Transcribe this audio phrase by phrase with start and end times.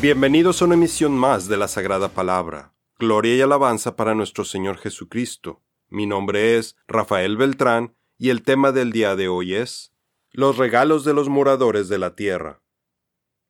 [0.00, 2.72] Bienvenidos a una emisión más de la Sagrada Palabra.
[2.98, 5.62] Gloria y alabanza para nuestro Señor Jesucristo.
[5.90, 9.92] Mi nombre es Rafael Beltrán y el tema del día de hoy es
[10.30, 12.62] Los regalos de los moradores de la tierra.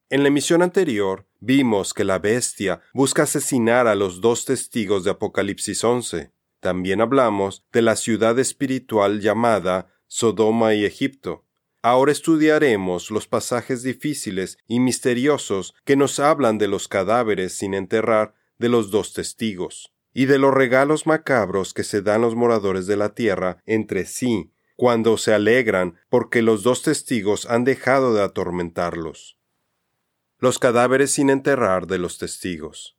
[0.08, 5.12] En la emisión anterior vimos que la bestia busca asesinar a los dos testigos de
[5.12, 6.32] Apocalipsis 11.
[6.58, 11.46] También hablamos de la ciudad espiritual llamada Sodoma y Egipto.
[11.82, 18.34] Ahora estudiaremos los pasajes difíciles y misteriosos que nos hablan de los cadáveres sin enterrar
[18.58, 22.96] de los dos testigos, y de los regalos macabros que se dan los moradores de
[22.96, 29.38] la tierra entre sí, cuando se alegran porque los dos testigos han dejado de atormentarlos.
[30.38, 32.98] Los cadáveres sin enterrar de los testigos.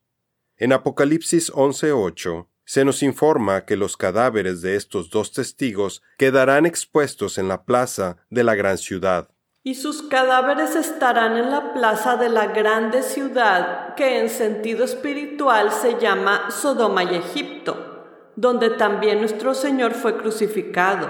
[0.58, 7.38] En Apocalipsis 11:8 se nos informa que los cadáveres de estos dos testigos quedarán expuestos
[7.38, 9.28] en la plaza de la gran ciudad.
[9.62, 15.74] Y sus cadáveres estarán en la plaza de la grande ciudad que en sentido espiritual
[15.74, 18.06] se llama Sodoma y Egipto,
[18.38, 21.10] donde también nuestro Señor fue crucificado.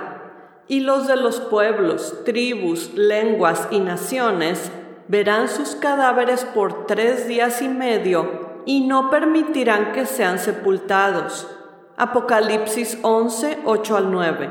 [0.67, 4.71] Y los de los pueblos, tribus, lenguas y naciones
[5.07, 11.47] verán sus cadáveres por tres días y medio y no permitirán que sean sepultados.
[11.97, 14.49] Apocalipsis 11, 8 al 9.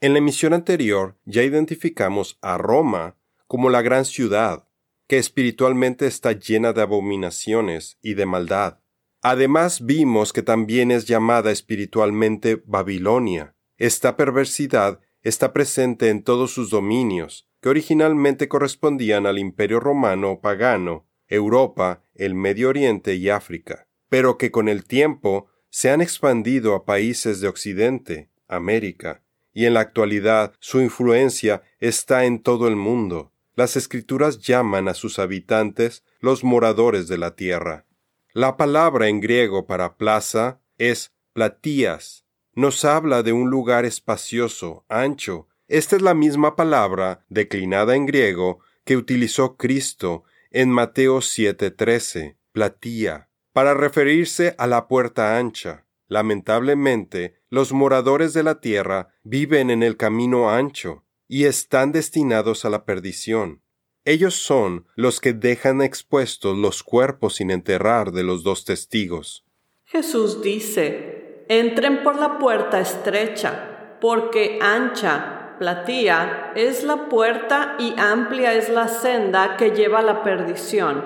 [0.00, 4.68] En la emisión anterior ya identificamos a Roma como la gran ciudad,
[5.06, 8.80] que espiritualmente está llena de abominaciones y de maldad.
[9.22, 13.54] Además vimos que también es llamada espiritualmente Babilonia.
[13.76, 21.06] Esta perversidad está presente en todos sus dominios, que originalmente correspondían al imperio romano pagano
[21.32, 26.84] Europa, el Medio Oriente y África, pero que con el tiempo se han expandido a
[26.84, 29.22] países de Occidente, América,
[29.54, 33.32] y en la actualidad su influencia está en todo el mundo.
[33.54, 37.86] Las escrituras llaman a sus habitantes los moradores de la tierra.
[38.34, 42.24] La palabra en griego para plaza es platías.
[42.54, 45.48] Nos habla de un lugar espacioso, ancho.
[45.68, 53.28] Esta es la misma palabra, declinada en griego, que utilizó Cristo en Mateo 7:13, platía,
[53.52, 55.86] para referirse a la puerta ancha.
[56.08, 62.70] Lamentablemente, los moradores de la tierra viven en el camino ancho y están destinados a
[62.70, 63.62] la perdición.
[64.04, 69.44] Ellos son los que dejan expuestos los cuerpos sin enterrar de los dos testigos.
[69.84, 78.52] Jesús dice, entren por la puerta estrecha, porque ancha platía es la puerta y amplia
[78.54, 81.04] es la senda que lleva a la perdición,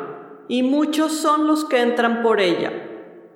[0.49, 2.72] y muchos son los que entran por ella.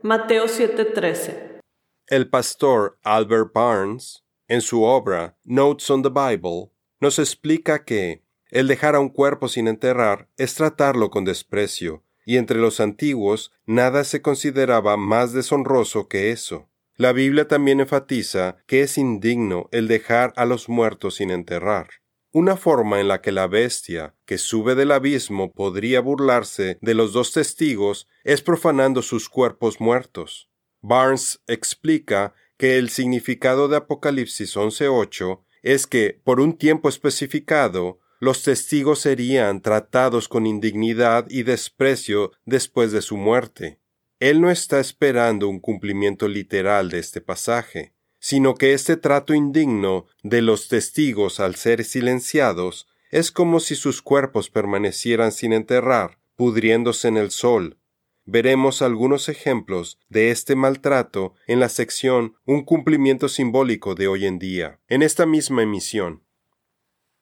[0.03, 1.61] Mateo 7:13.
[2.07, 6.71] El pastor Albert Barnes, en su obra Notes on the Bible,
[7.01, 12.39] nos explica que el dejar a un cuerpo sin enterrar es tratarlo con desprecio, y
[12.39, 16.70] entre los antiguos nada se consideraba más deshonroso que eso.
[17.01, 21.89] La Biblia también enfatiza que es indigno el dejar a los muertos sin enterrar.
[22.31, 27.15] Una forma en la que la bestia que sube del abismo podría burlarse de los
[27.15, 30.51] dos testigos es profanando sus cuerpos muertos.
[30.83, 38.43] Barnes explica que el significado de Apocalipsis 11.8 es que, por un tiempo especificado, los
[38.43, 43.80] testigos serían tratados con indignidad y desprecio después de su muerte.
[44.21, 50.07] Él no está esperando un cumplimiento literal de este pasaje, sino que este trato indigno
[50.23, 57.09] de los testigos al ser silenciados es como si sus cuerpos permanecieran sin enterrar, pudriéndose
[57.09, 57.79] en el sol.
[58.27, 64.39] Veremos algunos ejemplos de este maltrato en la sección Un cumplimiento simbólico de hoy en
[64.39, 66.25] día, en esta misma emisión.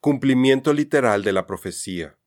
[0.00, 2.17] Cumplimiento literal de la profecía.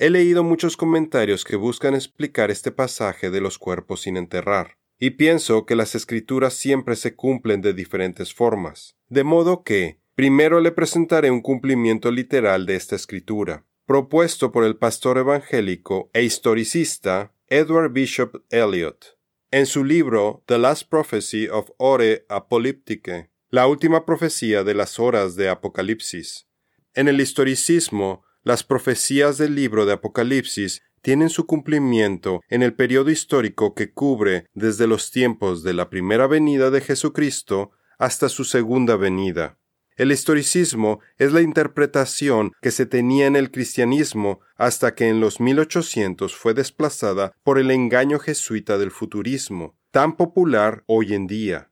[0.00, 5.10] He leído muchos comentarios que buscan explicar este pasaje de los cuerpos sin enterrar, y
[5.10, 10.70] pienso que las escrituras siempre se cumplen de diferentes formas, de modo que primero le
[10.70, 17.90] presentaré un cumplimiento literal de esta escritura, propuesto por el pastor evangélico e historicista Edward
[17.90, 19.18] Bishop Elliot,
[19.50, 25.34] en su libro The Last Prophecy of Ore Apolyptique, la última profecía de las horas
[25.34, 26.46] de Apocalipsis.
[26.94, 33.10] En el historicismo, las profecías del libro de Apocalipsis tienen su cumplimiento en el periodo
[33.10, 38.96] histórico que cubre desde los tiempos de la primera venida de Jesucristo hasta su segunda
[38.96, 39.58] venida.
[39.96, 45.40] El historicismo es la interpretación que se tenía en el cristianismo hasta que en los
[45.40, 51.68] 1800 fue desplazada por el engaño jesuita del futurismo, tan popular hoy en día.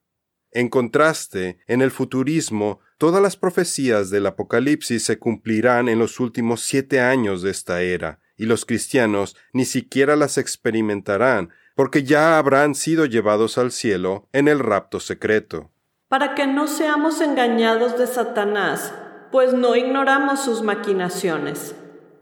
[0.57, 6.63] En contraste, en el futurismo Todas las profecías del Apocalipsis se cumplirán en los últimos
[6.63, 12.75] siete años de esta era, y los cristianos ni siquiera las experimentarán, porque ya habrán
[12.75, 15.71] sido llevados al cielo en el rapto secreto.
[16.09, 18.95] Para que no seamos engañados de Satanás,
[19.31, 21.75] pues no ignoramos sus maquinaciones.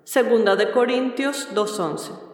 [0.03, 2.34] Segunda de Corintios 2.11.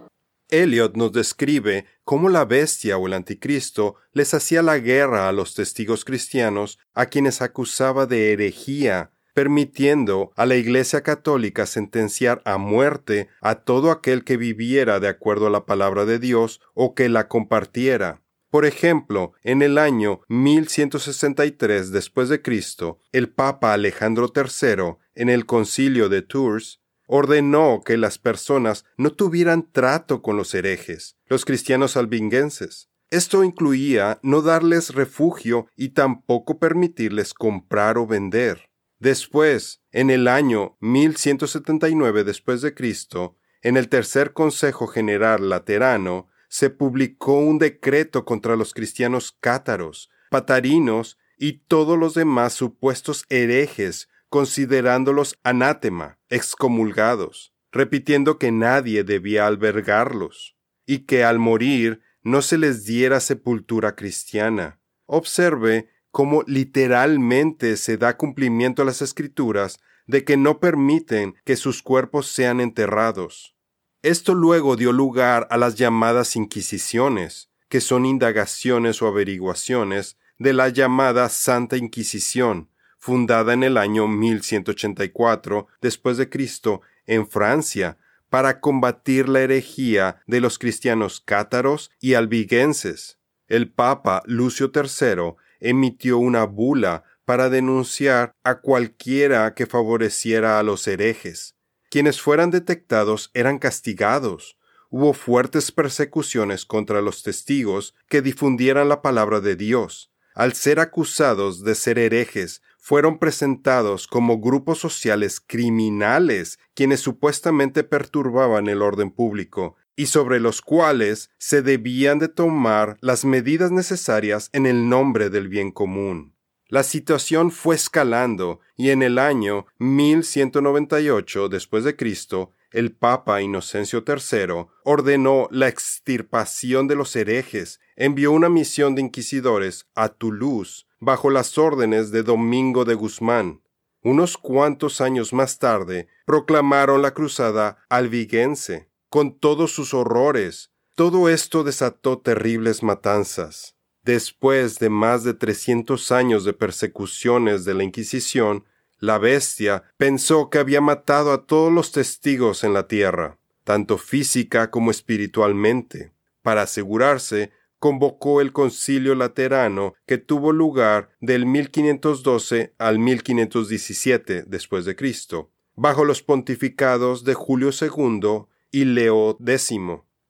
[0.50, 5.55] Eliot nos describe cómo la bestia o el anticristo les hacía la guerra a los
[5.55, 13.29] testigos cristianos a quienes acusaba de herejía, permitiendo a la Iglesia católica sentenciar a muerte
[13.41, 17.29] a todo aquel que viviera de acuerdo a la palabra de Dios o que la
[17.29, 18.23] compartiera.
[18.50, 25.47] Por ejemplo, en el año 1163 después de Cristo, el Papa Alejandro III, en el
[25.47, 26.81] Concilio de Tours,
[27.12, 32.89] ordenó que las personas no tuvieran trato con los herejes, los cristianos albinguenses.
[33.11, 38.71] Esto incluía no darles refugio y tampoco permitirles comprar o vender.
[39.01, 46.71] Después, en el año 1179 después de Cristo, en el tercer Consejo General Laterano, se
[46.71, 55.38] publicó un decreto contra los cristianos cátaros, patarinos y todos los demás supuestos herejes, considerándolos
[55.43, 60.56] anátema, excomulgados, repitiendo que nadie debía albergarlos,
[60.87, 64.81] y que al morir no se les diera sepultura cristiana.
[65.06, 71.83] Observe cómo literalmente se da cumplimiento a las escrituras de que no permiten que sus
[71.83, 73.56] cuerpos sean enterrados.
[74.03, 80.69] Esto luego dio lugar a las llamadas Inquisiciones, que son indagaciones o averiguaciones de la
[80.69, 87.99] llamada Santa Inquisición, fundada en el año 1184 después de Cristo en Francia,
[88.29, 93.19] para combatir la herejía de los cristianos cátaros y albigenses.
[93.49, 100.87] El Papa Lucio III emitió una bula para denunciar a cualquiera que favoreciera a los
[100.87, 101.56] herejes.
[101.91, 104.56] Quienes fueran detectados eran castigados.
[104.91, 110.12] Hubo fuertes persecuciones contra los testigos que difundieran la palabra de Dios.
[110.35, 118.69] Al ser acusados de ser herejes, fueron presentados como grupos sociales criminales quienes supuestamente perturbaban
[118.69, 124.65] el orden público y sobre los cuales se debían de tomar las medidas necesarias en
[124.65, 126.35] el nombre del bien común.
[126.69, 134.05] La situación fue escalando y en el año 1198 después de Cristo, el Papa Inocencio
[134.06, 141.31] III ordenó la extirpación de los herejes, envió una misión de inquisidores a Toulouse bajo
[141.31, 143.62] las órdenes de Domingo de Guzmán.
[144.02, 150.70] Unos cuantos años más tarde proclamaron la cruzada albigense, con todos sus horrores.
[150.94, 153.76] Todo esto desató terribles matanzas.
[154.02, 158.64] Después de más de trescientos años de persecuciones de la Inquisición,
[158.99, 164.70] la bestia pensó que había matado a todos los testigos en la tierra, tanto física
[164.70, 166.12] como espiritualmente.
[166.43, 174.94] Para asegurarse, convocó el concilio laterano que tuvo lugar del 1512 al 1517 después de
[174.94, 179.71] Cristo, bajo los pontificados de Julio II y Leo X.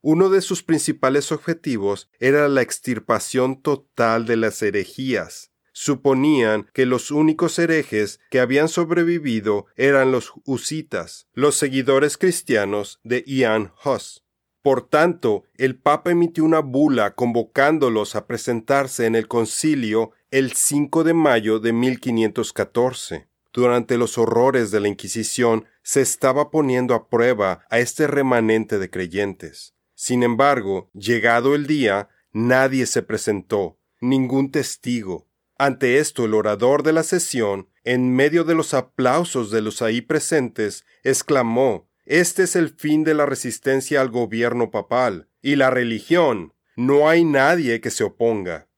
[0.00, 5.50] Uno de sus principales objetivos era la extirpación total de las herejías.
[5.72, 13.24] Suponían que los únicos herejes que habían sobrevivido eran los husitas, los seguidores cristianos de
[13.26, 14.24] Ian Hus.
[14.62, 21.02] Por tanto, el Papa emitió una bula convocándolos a presentarse en el concilio el 5
[21.02, 23.28] de mayo de 1514.
[23.52, 28.90] Durante los horrores de la Inquisición se estaba poniendo a prueba a este remanente de
[28.90, 29.74] creyentes.
[29.94, 35.26] Sin embargo, llegado el día, nadie se presentó, ningún testigo.
[35.58, 40.00] Ante esto el orador de la sesión, en medio de los aplausos de los ahí
[40.00, 46.52] presentes, exclamó Este es el fin de la resistencia al gobierno papal y la religión.
[46.74, 48.68] No hay nadie que se oponga.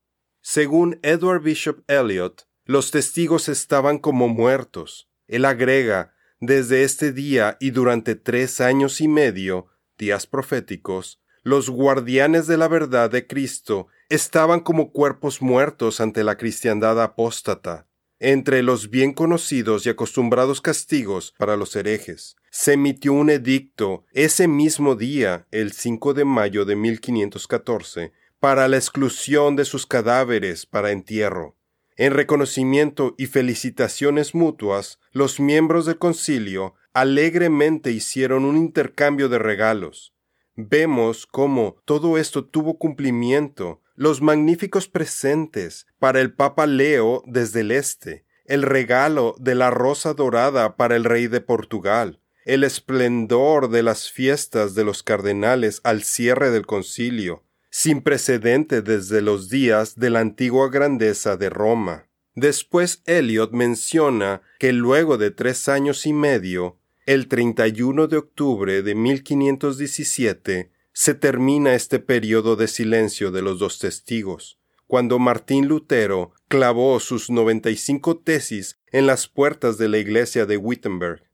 [0.43, 5.09] Según Edward Bishop Elliot, los testigos estaban como muertos.
[5.29, 12.47] Él agrega, desde este día y durante tres años y medio, días proféticos, los guardianes
[12.47, 17.89] de la verdad de Cristo estaban como cuerpos muertos ante la cristiandad apóstata.
[18.19, 24.47] Entre los bien conocidos y acostumbrados castigos para los herejes, se emitió un edicto ese
[24.47, 30.91] mismo día, el 5 de mayo de 1514, para la exclusión de sus cadáveres para
[30.91, 31.57] entierro.
[31.97, 40.15] En reconocimiento y felicitaciones mutuas, los miembros del concilio alegremente hicieron un intercambio de regalos.
[40.55, 47.71] Vemos cómo todo esto tuvo cumplimiento, los magníficos presentes para el Papa Leo desde el
[47.71, 53.83] este, el regalo de la rosa dorada para el rey de Portugal, el esplendor de
[53.83, 60.11] las fiestas de los cardenales al cierre del concilio, sin precedente desde los días de
[60.11, 62.09] la antigua grandeza de Roma.
[62.35, 68.95] Después Eliot menciona que luego de tres años y medio, el 31 de octubre de
[68.95, 77.01] 1517, se termina este periodo de silencio de los dos testigos, cuando Martín Lutero clavó
[77.01, 81.32] sus 95 tesis en las puertas de la iglesia de Wittenberg.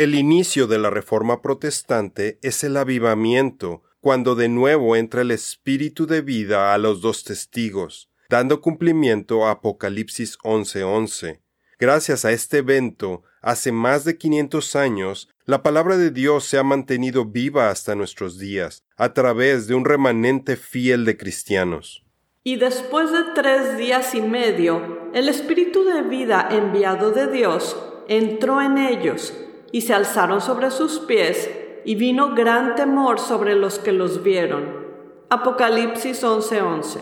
[0.00, 6.06] El inicio de la Reforma protestante es el avivamiento, cuando de nuevo entra el espíritu
[6.06, 11.42] de vida a los dos testigos, dando cumplimiento a Apocalipsis 11:11.
[11.78, 16.62] Gracias a este evento, hace más de 500 años, la palabra de Dios se ha
[16.62, 22.06] mantenido viva hasta nuestros días, a través de un remanente fiel de cristianos.
[22.42, 27.76] Y después de tres días y medio, el Espíritu de vida enviado de Dios
[28.08, 29.34] entró en ellos,
[29.72, 31.50] y se alzaron sobre sus pies,
[31.84, 34.86] y vino gran temor sobre los que los vieron.
[35.30, 37.00] Apocalipsis 11:11.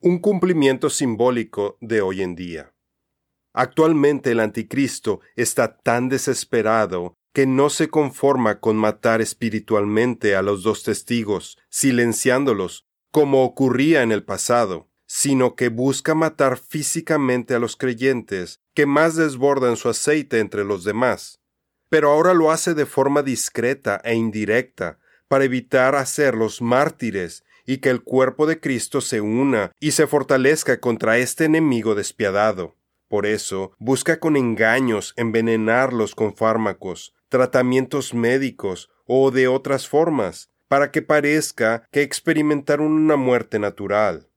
[0.00, 2.72] Un cumplimiento simbólico de hoy en día.
[3.52, 10.62] Actualmente el anticristo está tan desesperado que no se conforma con matar espiritualmente a los
[10.62, 17.76] dos testigos, silenciándolos, como ocurría en el pasado, sino que busca matar físicamente a los
[17.76, 21.40] creyentes que más desbordan su aceite entre los demás.
[21.88, 27.90] Pero ahora lo hace de forma discreta e indirecta, para evitar hacerlos mártires y que
[27.90, 32.76] el cuerpo de Cristo se una y se fortalezca contra este enemigo despiadado.
[33.08, 40.90] Por eso busca con engaños envenenarlos con fármacos, tratamientos médicos o de otras formas, para
[40.90, 44.28] que parezca que experimentaron una muerte natural.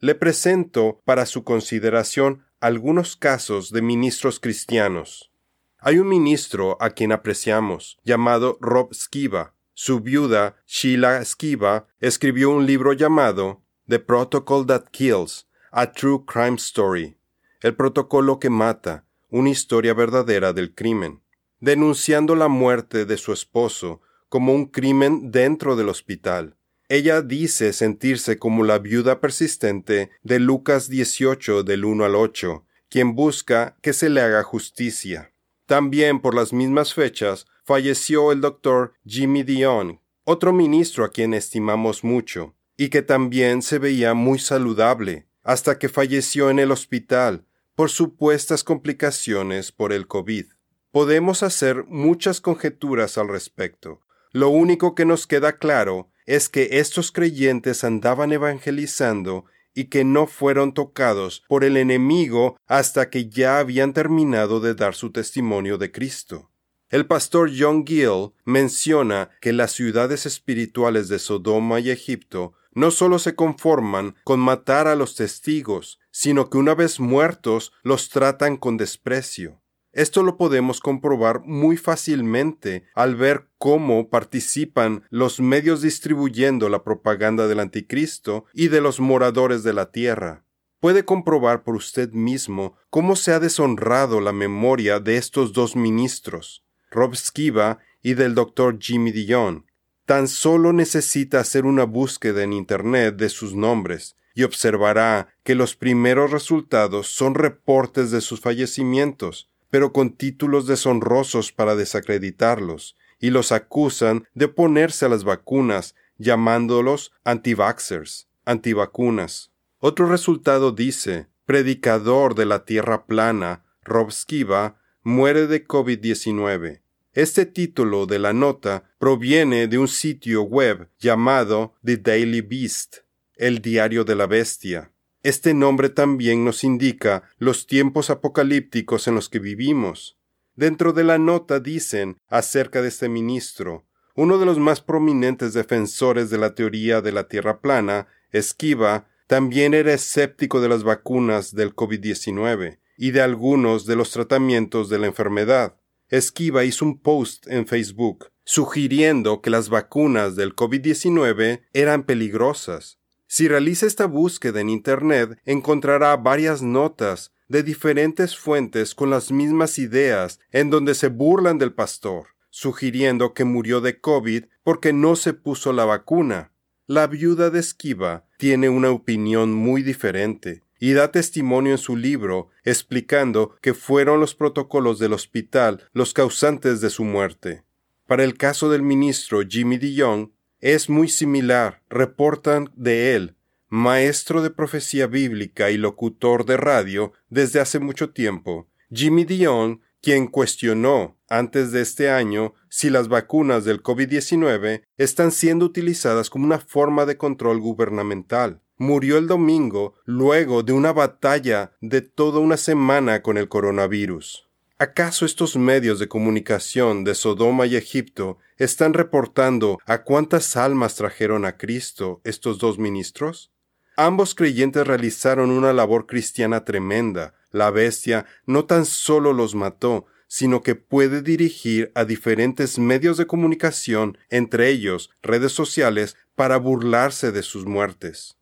[0.00, 5.30] Le presento para su consideración algunos casos de ministros cristianos.
[5.78, 9.54] Hay un ministro a quien apreciamos, llamado Rob Skiba.
[9.74, 16.56] Su viuda, Sheila Skiba, escribió un libro llamado The Protocol That Kills, a True Crime
[16.56, 17.18] Story,
[17.60, 21.20] el protocolo que mata, una historia verdadera del crimen
[21.60, 26.56] denunciando la muerte de su esposo como un crimen dentro del hospital.
[26.88, 33.14] Ella dice sentirse como la viuda persistente de Lucas 18 del 1 al 8, quien
[33.14, 35.32] busca que se le haga justicia.
[35.66, 42.04] También por las mismas fechas falleció el doctor Jimmy Dion, otro ministro a quien estimamos
[42.04, 47.44] mucho, y que también se veía muy saludable, hasta que falleció en el hospital
[47.74, 50.46] por supuestas complicaciones por el COVID.
[50.92, 54.00] Podemos hacer muchas conjeturas al respecto.
[54.32, 59.44] Lo único que nos queda claro es que estos creyentes andaban evangelizando
[59.76, 64.96] y que no fueron tocados por el enemigo hasta que ya habían terminado de dar
[64.96, 66.50] su testimonio de Cristo.
[66.88, 73.18] El pastor John Gill menciona que las ciudades espirituales de Sodoma y Egipto no solo
[73.18, 78.76] se conforman con matar a los testigos, sino que una vez muertos los tratan con
[78.76, 79.60] desprecio.
[79.96, 87.48] Esto lo podemos comprobar muy fácilmente al ver cómo participan los medios distribuyendo la propaganda
[87.48, 90.44] del anticristo y de los moradores de la tierra.
[90.80, 96.62] Puede comprobar por usted mismo cómo se ha deshonrado la memoria de estos dos ministros,
[96.90, 99.64] Rob Skiba y del doctor Jimmy Dillon.
[100.04, 105.74] Tan solo necesita hacer una búsqueda en Internet de sus nombres y observará que los
[105.74, 113.52] primeros resultados son reportes de sus fallecimientos, pero con títulos deshonrosos para desacreditarlos, y los
[113.52, 119.52] acusan de oponerse a las vacunas, llamándolos antivaxers, antivacunas.
[119.78, 126.80] Otro resultado dice, predicador de la tierra plana, Rob Skiba, muere de COVID-19.
[127.12, 133.00] Este título de la nota proviene de un sitio web llamado The Daily Beast,
[133.34, 134.90] el diario de la bestia.
[135.26, 140.16] Este nombre también nos indica los tiempos apocalípticos en los que vivimos.
[140.54, 146.30] Dentro de la nota dicen acerca de este ministro, uno de los más prominentes defensores
[146.30, 151.74] de la teoría de la Tierra plana, Esquiva, también era escéptico de las vacunas del
[151.74, 155.74] COVID-19 y de algunos de los tratamientos de la enfermedad.
[156.08, 163.48] Esquiva hizo un post en Facebook sugiriendo que las vacunas del COVID-19 eran peligrosas si
[163.48, 170.40] realiza esta búsqueda en Internet, encontrará varias notas de diferentes fuentes con las mismas ideas
[170.50, 175.72] en donde se burlan del pastor, sugiriendo que murió de COVID porque no se puso
[175.72, 176.52] la vacuna.
[176.86, 182.50] La viuda de Esquiva tiene una opinión muy diferente y da testimonio en su libro
[182.64, 187.64] explicando que fueron los protocolos del hospital los causantes de su muerte.
[188.06, 191.82] Para el caso del ministro Jimmy DeYoung, es muy similar.
[191.88, 193.36] Reportan de él,
[193.68, 198.68] maestro de profecía bíblica y locutor de radio desde hace mucho tiempo.
[198.90, 205.66] Jimmy DeYoung, quien cuestionó antes de este año si las vacunas del COVID-19 están siendo
[205.66, 208.62] utilizadas como una forma de control gubernamental.
[208.78, 214.45] Murió el domingo luego de una batalla de toda una semana con el coronavirus.
[214.78, 221.46] ¿Acaso estos medios de comunicación de Sodoma y Egipto están reportando a cuántas almas trajeron
[221.46, 223.50] a Cristo estos dos ministros?
[223.96, 227.32] Ambos creyentes realizaron una labor cristiana tremenda.
[227.50, 233.26] La bestia no tan solo los mató, sino que puede dirigir a diferentes medios de
[233.26, 238.36] comunicación, entre ellos redes sociales, para burlarse de sus muertes.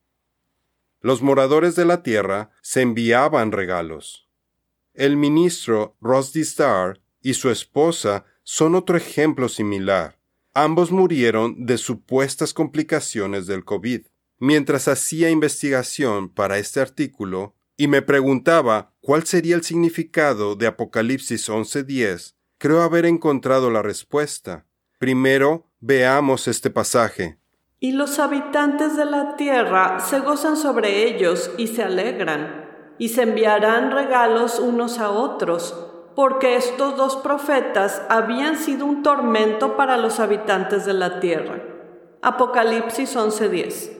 [0.99, 4.24] Los moradores de la tierra se enviaban regalos.
[4.95, 10.17] El ministro Rusty Starr y su esposa son otro ejemplo similar.
[10.53, 14.05] Ambos murieron de supuestas complicaciones del COVID.
[14.39, 21.49] Mientras hacía investigación para este artículo, y me preguntaba cuál sería el significado de Apocalipsis
[21.49, 24.65] 11:10, creo haber encontrado la respuesta.
[24.97, 27.37] Primero, veamos este pasaje.
[27.81, 32.64] Y los habitantes de la tierra se gozan sobre ellos y se alegran,
[32.97, 35.75] y se enviarán regalos unos a otros,
[36.15, 41.61] porque estos dos profetas habían sido un tormento para los habitantes de la tierra.
[42.21, 43.91] Apocalipsis 11:10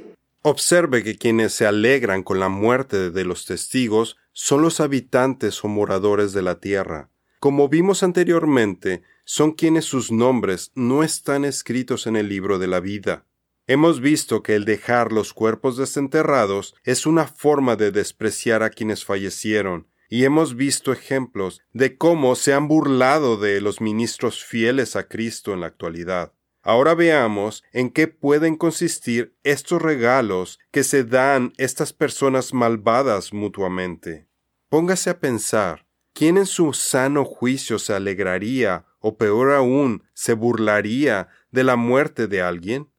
[0.41, 5.67] Observe que quienes se alegran con la muerte de los testigos son los habitantes o
[5.67, 7.09] moradores de la tierra.
[7.39, 12.79] Como vimos anteriormente, son quienes sus nombres no están escritos en el libro de la
[12.79, 13.25] vida.
[13.67, 19.05] Hemos visto que el dejar los cuerpos desenterrados es una forma de despreciar a quienes
[19.05, 25.07] fallecieron, y hemos visto ejemplos de cómo se han burlado de los ministros fieles a
[25.07, 26.33] Cristo en la actualidad.
[26.61, 34.27] Ahora veamos en qué pueden consistir estos regalos que se dan estas personas malvadas mutuamente.
[34.69, 41.29] Póngase a pensar, ¿quién en su sano juicio se alegraría o peor aún se burlaría
[41.49, 42.89] de la muerte de alguien?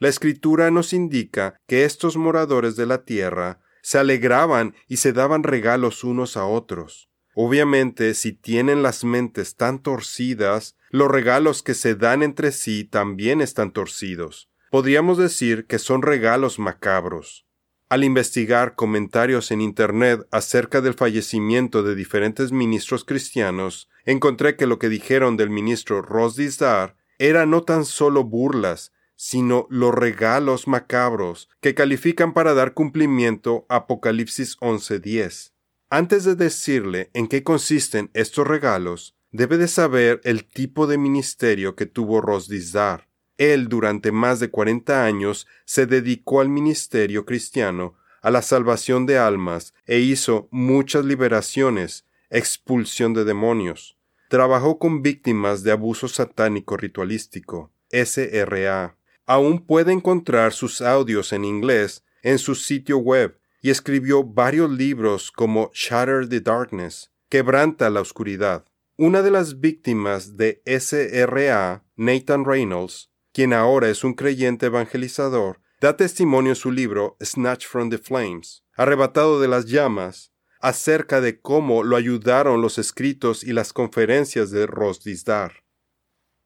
[0.00, 5.42] La escritura nos indica que estos moradores de la tierra se alegraban y se daban
[5.42, 7.10] regalos unos a otros.
[7.34, 13.42] Obviamente, si tienen las mentes tan torcidas, los regalos que se dan entre sí también
[13.42, 14.48] están torcidos.
[14.70, 17.46] Podríamos decir que son regalos macabros.
[17.90, 24.78] Al investigar comentarios en Internet acerca del fallecimiento de diferentes ministros cristianos, encontré que lo
[24.78, 31.74] que dijeron del ministro Rosdisdar era no tan solo burlas, sino los regalos macabros que
[31.74, 35.52] califican para dar cumplimiento a Apocalipsis 11:10.
[35.90, 41.76] Antes de decirle en qué consisten estos regalos, debe de saber el tipo de ministerio
[41.76, 43.08] que tuvo Rosdizdar.
[43.36, 49.18] Él durante más de cuarenta años se dedicó al ministerio cristiano, a la salvación de
[49.18, 53.98] almas, e hizo muchas liberaciones, expulsión de demonios.
[54.30, 58.96] Trabajó con víctimas de abuso satánico ritualístico, SRA.
[59.30, 65.30] Aún puede encontrar sus audios en inglés en su sitio web y escribió varios libros
[65.30, 68.64] como Shatter the Darkness, Quebranta la Oscuridad.
[68.96, 75.96] Una de las víctimas de SRA, Nathan Reynolds, quien ahora es un creyente evangelizador, da
[75.96, 81.84] testimonio en su libro Snatch from the Flames, arrebatado de las llamas, acerca de cómo
[81.84, 85.62] lo ayudaron los escritos y las conferencias de Rosdizdar.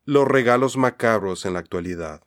[0.04, 2.20] Los regalos macabros en la actualidad.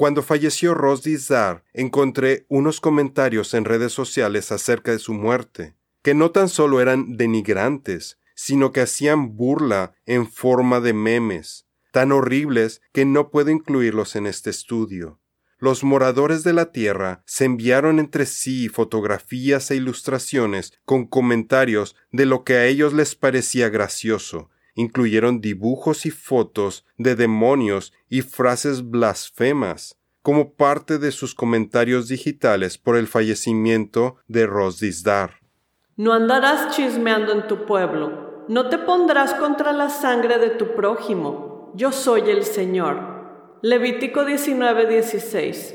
[0.00, 6.30] Cuando falleció Rosdizdar, encontré unos comentarios en redes sociales acerca de su muerte, que no
[6.30, 13.04] tan solo eran denigrantes, sino que hacían burla en forma de memes, tan horribles que
[13.04, 15.20] no puedo incluirlos en este estudio.
[15.58, 22.24] Los moradores de la Tierra se enviaron entre sí fotografías e ilustraciones con comentarios de
[22.24, 24.48] lo que a ellos les parecía gracioso.
[24.80, 32.78] Incluyeron dibujos y fotos de demonios y frases blasfemas como parte de sus comentarios digitales
[32.78, 35.32] por el fallecimiento de Rosdizdar.
[35.96, 41.72] No andarás chismeando en tu pueblo, no te pondrás contra la sangre de tu prójimo.
[41.74, 43.58] Yo soy el Señor.
[43.60, 45.74] Levítico 19:16.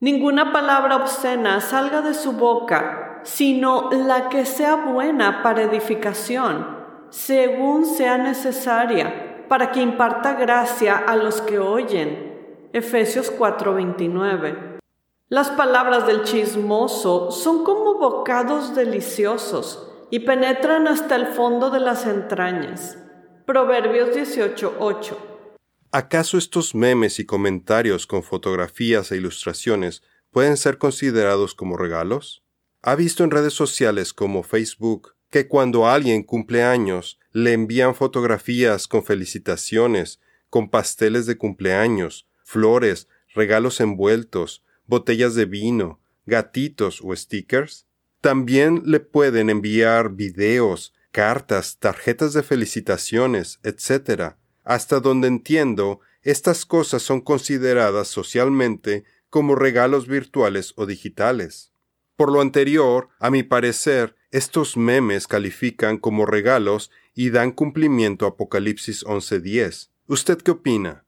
[0.00, 6.81] Ninguna palabra obscena salga de su boca, sino la que sea buena para edificación,
[7.12, 12.70] según sea necesaria, para que imparta gracia a los que oyen.
[12.72, 14.78] Efesios 4:29.
[15.28, 22.06] Las palabras del chismoso son como bocados deliciosos y penetran hasta el fondo de las
[22.06, 22.96] entrañas.
[23.44, 25.16] Proverbios 18:8.
[25.90, 32.42] ¿Acaso estos memes y comentarios con fotografías e ilustraciones pueden ser considerados como regalos?
[32.80, 38.86] ¿Ha visto en redes sociales como Facebook que cuando alguien cumple años le envían fotografías
[38.86, 47.86] con felicitaciones, con pasteles de cumpleaños, flores, regalos envueltos, botellas de vino, gatitos o stickers?
[48.20, 54.34] También le pueden enviar videos, cartas, tarjetas de felicitaciones, etc.
[54.64, 61.72] Hasta donde entiendo, estas cosas son consideradas socialmente como regalos virtuales o digitales.
[62.16, 68.30] Por lo anterior, a mi parecer, estos memes califican como regalos y dan cumplimiento a
[68.30, 69.90] Apocalipsis 11:10.
[70.06, 71.04] ¿Usted qué opina?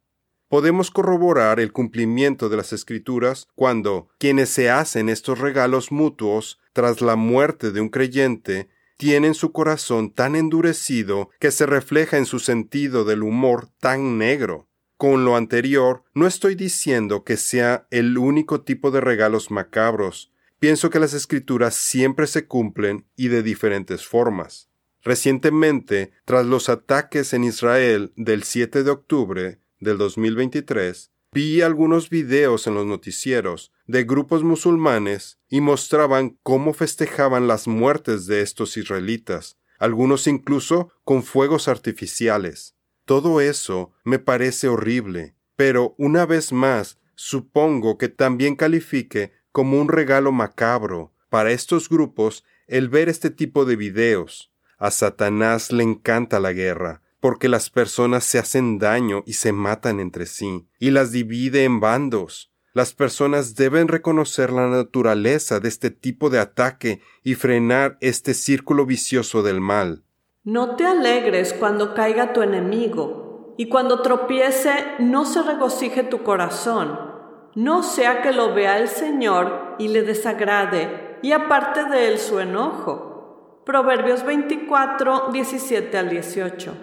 [0.49, 7.01] Podemos corroborar el cumplimiento de las escrituras cuando quienes se hacen estos regalos mutuos tras
[7.01, 12.39] la muerte de un creyente tienen su corazón tan endurecido que se refleja en su
[12.39, 14.69] sentido del humor tan negro.
[14.97, 20.33] Con lo anterior, no estoy diciendo que sea el único tipo de regalos macabros.
[20.65, 24.71] Pienso que las escrituras siempre se cumplen y de diferentes formas.
[25.03, 32.67] Recientemente, tras los ataques en Israel del 7 de octubre del 2023, vi algunos videos
[32.67, 39.59] en los noticieros de grupos musulmanes y mostraban cómo festejaban las muertes de estos israelitas,
[39.79, 42.75] algunos incluso con fuegos artificiales.
[43.05, 49.87] Todo eso me parece horrible, pero una vez más supongo que también califique como un
[49.87, 54.53] regalo macabro para estos grupos el ver este tipo de videos.
[54.79, 60.01] A Satanás le encanta la guerra, porque las personas se hacen daño y se matan
[60.01, 62.53] entre sí, y las divide en bandos.
[62.73, 68.87] Las personas deben reconocer la naturaleza de este tipo de ataque y frenar este círculo
[68.87, 70.03] vicioso del mal.
[70.43, 77.14] No te alegres cuando caiga tu enemigo, y cuando tropiece no se regocije tu corazón,
[77.55, 82.41] no sea que lo vea el Señor y le desagrade, y aparte de él su
[82.41, 83.63] enojo.
[83.65, 86.75] Proverbios 24, 17 al 18.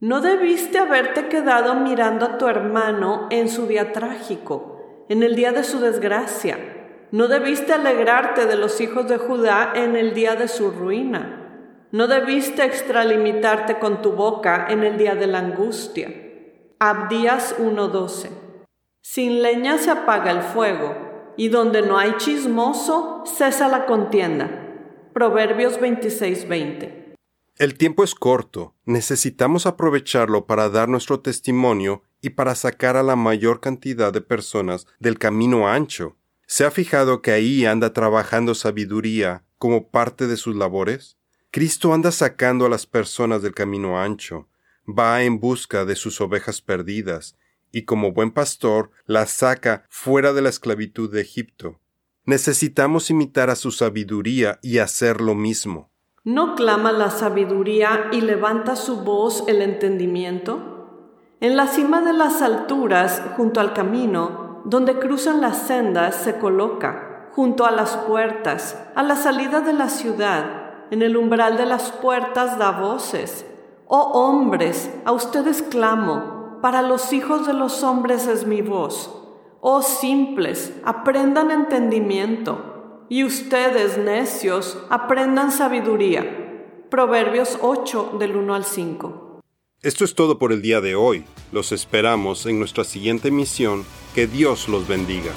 [0.00, 5.52] No debiste haberte quedado mirando a tu hermano en su día trágico, en el día
[5.52, 6.58] de su desgracia.
[7.10, 11.86] No debiste alegrarte de los hijos de Judá en el día de su ruina.
[11.90, 16.08] No debiste extralimitarte con tu boca en el día de la angustia.
[16.78, 18.43] Abdías 1:12.
[19.06, 24.48] Sin leña se apaga el fuego, y donde no hay chismoso, cesa la contienda.
[25.12, 27.14] Proverbios 26:20.
[27.58, 33.14] El tiempo es corto, necesitamos aprovecharlo para dar nuestro testimonio y para sacar a la
[33.14, 36.16] mayor cantidad de personas del camino ancho.
[36.46, 41.18] ¿Se ha fijado que ahí anda trabajando sabiduría como parte de sus labores?
[41.50, 44.48] Cristo anda sacando a las personas del camino ancho,
[44.88, 47.36] va en busca de sus ovejas perdidas,
[47.74, 51.80] y como buen pastor las saca fuera de la esclavitud de Egipto.
[52.24, 55.90] Necesitamos imitar a su sabiduría y hacer lo mismo.
[56.22, 61.26] ¿No clama la sabiduría y levanta su voz el entendimiento?
[61.40, 67.28] En la cima de las alturas, junto al camino, donde cruzan las sendas, se coloca,
[67.32, 71.90] junto a las puertas, a la salida de la ciudad, en el umbral de las
[71.90, 73.44] puertas da voces.
[73.86, 79.10] Oh hombres, a ustedes clamo, para los hijos de los hombres es mi voz.
[79.60, 86.86] Oh simples, aprendan entendimiento y ustedes, necios, aprendan sabiduría.
[86.88, 89.42] Proverbios 8 del 1 al 5.
[89.82, 91.26] Esto es todo por el día de hoy.
[91.52, 93.84] Los esperamos en nuestra siguiente misión.
[94.14, 95.32] Que Dios los bendiga.